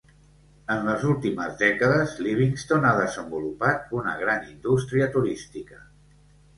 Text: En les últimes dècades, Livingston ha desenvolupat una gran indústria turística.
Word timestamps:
En 0.75 0.79
les 0.91 1.03
últimes 1.09 1.59
dècades, 1.59 2.15
Livingston 2.29 2.89
ha 2.89 2.95
desenvolupat 3.03 3.95
una 4.01 4.19
gran 4.27 4.51
indústria 4.53 5.15
turística. 5.19 5.83